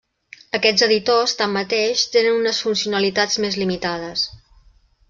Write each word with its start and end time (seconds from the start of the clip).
Aquests 0.59 0.85
editors, 0.85 1.35
tanmateix, 1.41 2.07
tenen 2.17 2.41
unes 2.41 2.63
funcionalitats 2.69 3.39
més 3.47 3.61
limitades. 3.65 4.27